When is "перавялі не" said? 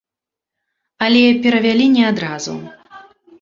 1.43-2.03